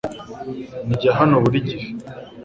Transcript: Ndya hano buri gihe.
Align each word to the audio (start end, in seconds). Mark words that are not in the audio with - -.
Ndya 0.91 1.11
hano 1.19 1.35
buri 1.43 1.59
gihe. 1.67 1.87